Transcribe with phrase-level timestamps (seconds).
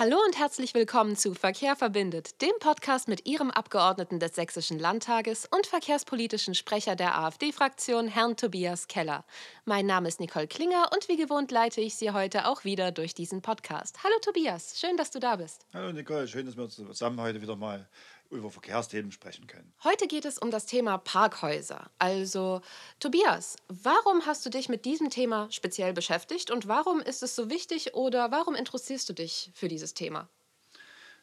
[0.00, 5.46] Hallo und herzlich willkommen zu Verkehr verbindet, dem Podcast mit Ihrem Abgeordneten des Sächsischen Landtages
[5.54, 9.26] und verkehrspolitischen Sprecher der AfD-Fraktion, Herrn Tobias Keller.
[9.66, 13.12] Mein Name ist Nicole Klinger und wie gewohnt leite ich Sie heute auch wieder durch
[13.12, 14.02] diesen Podcast.
[14.02, 15.66] Hallo Tobias, schön, dass du da bist.
[15.74, 17.86] Hallo Nicole, schön, dass wir zusammen heute wieder mal
[18.30, 19.72] über Verkehrsthemen sprechen können.
[19.84, 21.90] Heute geht es um das Thema Parkhäuser.
[21.98, 22.60] Also,
[22.98, 27.50] Tobias, warum hast du dich mit diesem Thema speziell beschäftigt und warum ist es so
[27.50, 30.28] wichtig oder warum interessierst du dich für dieses Thema?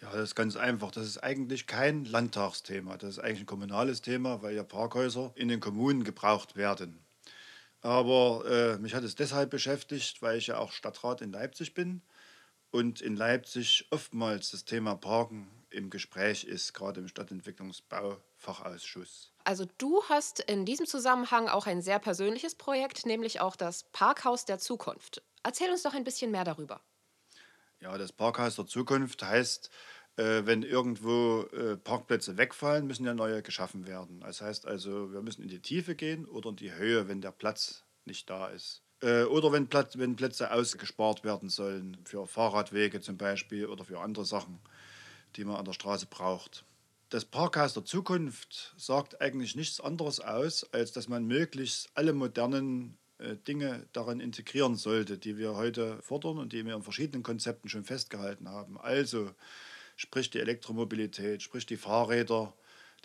[0.00, 0.92] Ja, das ist ganz einfach.
[0.92, 2.96] Das ist eigentlich kein Landtagsthema.
[2.96, 7.04] Das ist eigentlich ein kommunales Thema, weil ja Parkhäuser in den Kommunen gebraucht werden.
[7.80, 12.02] Aber äh, mich hat es deshalb beschäftigt, weil ich ja auch Stadtrat in Leipzig bin
[12.70, 19.32] und in Leipzig oftmals das Thema Parken im Gespräch ist, gerade im Stadtentwicklungsbaufachausschuss.
[19.44, 24.44] Also du hast in diesem Zusammenhang auch ein sehr persönliches Projekt, nämlich auch das Parkhaus
[24.44, 25.22] der Zukunft.
[25.42, 26.80] Erzähl uns doch ein bisschen mehr darüber.
[27.80, 29.70] Ja, das Parkhaus der Zukunft heißt,
[30.16, 34.20] äh, wenn irgendwo äh, Parkplätze wegfallen, müssen ja neue geschaffen werden.
[34.20, 37.30] Das heißt also, wir müssen in die Tiefe gehen oder in die Höhe, wenn der
[37.30, 38.82] Platz nicht da ist.
[39.00, 44.00] Äh, oder wenn, Platz, wenn Plätze ausgespart werden sollen, für Fahrradwege zum Beispiel oder für
[44.00, 44.58] andere Sachen,
[45.36, 46.64] die man an der Straße braucht.
[47.10, 52.98] Das Parkhaus der Zukunft sagt eigentlich nichts anderes aus, als dass man möglichst alle modernen
[53.16, 57.70] äh, Dinge daran integrieren sollte, die wir heute fordern und die wir in verschiedenen Konzepten
[57.70, 58.78] schon festgehalten haben.
[58.78, 59.30] Also
[59.96, 62.52] sprich die Elektromobilität, sprich die Fahrräder,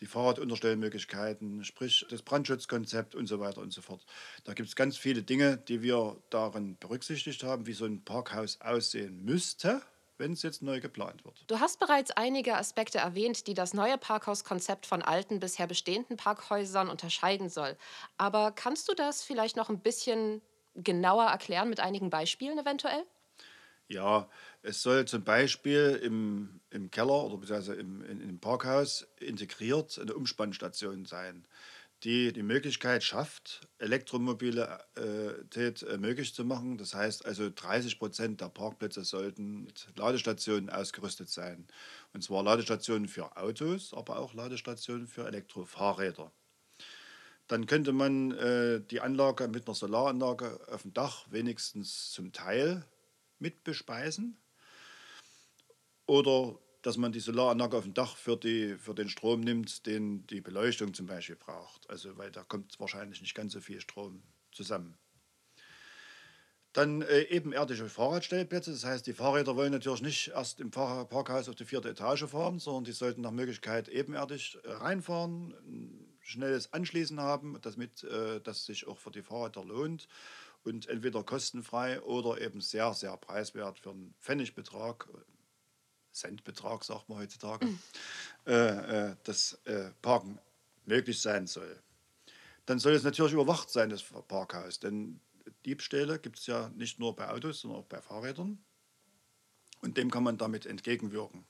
[0.01, 4.05] die Fahrradunterstellmöglichkeiten, sprich das Brandschutzkonzept und so weiter und so fort.
[4.43, 8.59] Da gibt es ganz viele Dinge, die wir darin berücksichtigt haben, wie so ein Parkhaus
[8.59, 9.81] aussehen müsste
[10.17, 11.43] wenn es jetzt neu geplant wird.
[11.47, 16.89] Du hast bereits einige Aspekte erwähnt, die das neue Parkhauskonzept von alten bisher bestehenden Parkhäusern
[16.89, 17.77] unterscheiden soll.
[18.17, 20.41] Aber kannst du das vielleicht noch ein bisschen
[20.75, 23.05] genauer erklären mit einigen Beispielen eventuell?
[23.87, 24.29] Ja,
[24.61, 30.13] es soll zum Beispiel im, im Keller oder beziehungsweise im, in, im Parkhaus integriert eine
[30.13, 31.45] Umspannstation sein,
[32.03, 36.77] die die Möglichkeit schafft, Elektromobilität äh, möglich zu machen.
[36.77, 41.65] Das heißt also 30 Prozent der Parkplätze sollten mit Ladestationen ausgerüstet sein.
[42.13, 46.31] Und zwar Ladestationen für Autos, aber auch Ladestationen für Elektrofahrräder.
[47.47, 52.85] Dann könnte man äh, die Anlage mit einer Solaranlage auf dem Dach wenigstens zum Teil
[53.39, 54.37] mit bespeisen.
[56.05, 60.27] Oder dass man die Solaranlage auf dem Dach für, die, für den Strom nimmt, den
[60.27, 61.89] die Beleuchtung zum Beispiel braucht.
[61.89, 64.21] Also weil da kommt wahrscheinlich nicht ganz so viel Strom
[64.51, 64.97] zusammen.
[66.73, 68.71] Dann äh, ebenerdige Fahrradstellplätze.
[68.71, 72.59] Das heißt, die Fahrräder wollen natürlich nicht erst im Parkhaus auf die vierte Etage fahren,
[72.59, 78.65] sondern die sollten nach Möglichkeit ebenerdig äh, reinfahren, ein schnelles Anschließen haben, damit äh, das
[78.65, 80.07] sich auch für die Fahrräder lohnt
[80.63, 85.07] und entweder kostenfrei oder eben sehr, sehr preiswert für einen Pfennigbetrag,
[86.13, 87.79] Centbetrag sagt man heutzutage, mhm.
[88.45, 90.39] äh, äh, das äh, Parken
[90.85, 91.81] möglich sein soll.
[92.65, 95.19] Dann soll es natürlich überwacht sein, das Parkhaus, denn
[95.65, 98.63] Diebstähle gibt es ja nicht nur bei Autos, sondern auch bei Fahrrädern.
[99.81, 101.45] Und dem kann man damit entgegenwirken.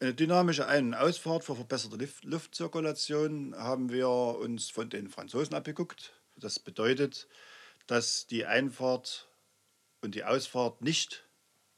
[0.00, 6.12] Eine dynamische Ein- und Ausfahrt für verbesserte Luftzirkulation haben wir uns von den Franzosen abgeguckt.
[6.36, 7.28] Das bedeutet,
[7.86, 9.28] dass die Einfahrt
[10.00, 11.24] und die Ausfahrt nicht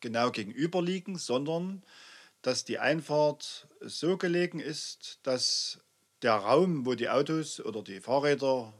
[0.01, 1.83] genau gegenüber liegen, sondern
[2.43, 5.81] dass die Einfahrt so gelegen ist, dass
[6.23, 8.73] der Raum, wo die Autos oder die Fahrräder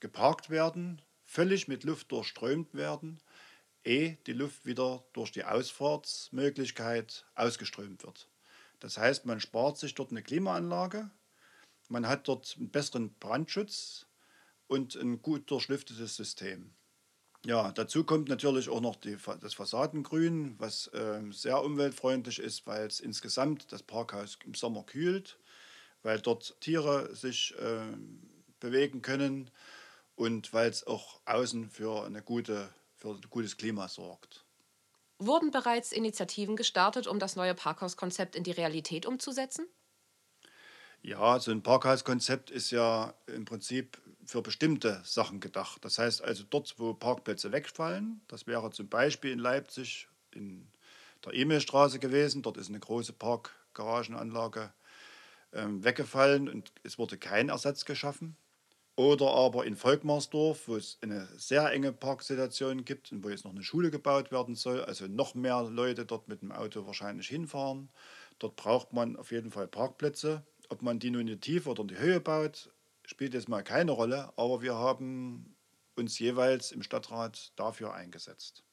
[0.00, 3.20] geparkt werden, völlig mit Luft durchströmt werden,
[3.84, 8.28] ehe die Luft wieder durch die Ausfahrtsmöglichkeit ausgeströmt wird.
[8.80, 11.10] Das heißt, man spart sich dort eine Klimaanlage,
[11.88, 14.06] man hat dort einen besseren Brandschutz
[14.66, 16.74] und ein gut durchlüftetes System.
[17.44, 22.86] Ja, dazu kommt natürlich auch noch die, das Fassadengrün, was äh, sehr umweltfreundlich ist, weil
[22.86, 25.38] es insgesamt das Parkhaus im Sommer kühlt,
[26.02, 27.96] weil dort Tiere sich äh,
[28.60, 29.50] bewegen können
[30.14, 34.46] und weil es auch außen für, eine gute, für ein gutes Klima sorgt.
[35.18, 39.66] Wurden bereits Initiativen gestartet, um das neue Parkhauskonzept in die Realität umzusetzen?
[41.02, 45.84] Ja, so ein Parkhauskonzept ist ja im Prinzip für bestimmte Sachen gedacht.
[45.84, 50.66] Das heißt also dort, wo Parkplätze wegfallen, das wäre zum Beispiel in Leipzig in
[51.24, 52.42] der Emilstraße gewesen.
[52.42, 54.72] Dort ist eine große Parkgaragenanlage
[55.52, 58.36] ähm, weggefallen und es wurde kein Ersatz geschaffen.
[58.94, 63.52] Oder aber in Volkmarsdorf, wo es eine sehr enge Parksituation gibt und wo jetzt noch
[63.52, 67.88] eine Schule gebaut werden soll, also noch mehr Leute dort mit dem Auto wahrscheinlich hinfahren.
[68.38, 70.42] Dort braucht man auf jeden Fall Parkplätze.
[70.68, 72.70] Ob man die nun in die Tiefe oder in die Höhe baut,
[73.04, 75.56] spielt jetzt mal keine Rolle, aber wir haben
[75.96, 78.64] uns jeweils im Stadtrat dafür eingesetzt.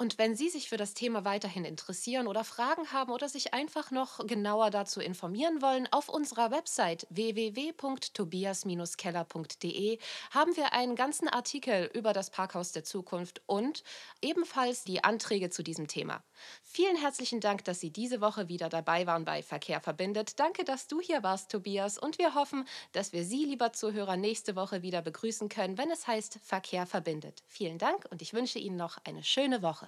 [0.00, 3.90] Und wenn Sie sich für das Thema weiterhin interessieren oder Fragen haben oder sich einfach
[3.90, 9.98] noch genauer dazu informieren wollen, auf unserer Website www.tobias-keller.de
[10.30, 13.82] haben wir einen ganzen Artikel über das Parkhaus der Zukunft und
[14.22, 16.22] ebenfalls die Anträge zu diesem Thema.
[16.62, 20.38] Vielen herzlichen Dank, dass Sie diese Woche wieder dabei waren bei Verkehr verbindet.
[20.38, 24.54] Danke, dass du hier warst, Tobias, und wir hoffen, dass wir Sie, lieber Zuhörer, nächste
[24.54, 27.42] Woche wieder begrüßen können, wenn es heißt Verkehr verbindet.
[27.48, 29.87] Vielen Dank und ich wünsche Ihnen noch eine schöne Woche.